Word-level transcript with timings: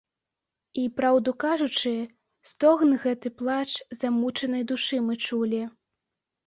І, 0.83 0.85
праўду 0.99 1.33
кажучы, 1.43 1.93
стогн 2.53 2.99
гэты, 3.05 3.27
плач 3.43 3.69
замучанай 4.01 4.63
душы 4.75 4.97
мы 5.11 5.25
чулі. 5.29 5.63